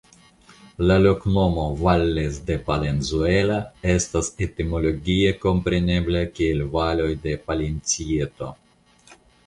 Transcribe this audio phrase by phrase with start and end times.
[0.91, 3.59] La loknomo "Valles de Palenzuela"
[3.97, 8.55] estas etimologie komprenebla kiel "Valoj de Palencieto".